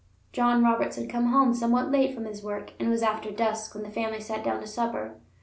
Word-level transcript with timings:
John 0.33 0.63
Roberts 0.63 0.95
had 0.95 1.11
come 1.11 1.25
home 1.27 1.53
somewhat 1.53 1.91
late 1.91 2.15
from 2.15 2.25
his 2.25 2.41
work, 2.43 2.73
and 2.79 2.87
it 2.87 2.91
was 2.91 3.03
after 3.03 3.29
dusk 3.29 3.75
when 3.75 3.83
the 3.83 3.91
family 3.91 4.19
sat 4.19 4.43
down 4.43 4.59
to 4.61 4.65
supper. 4.65 5.19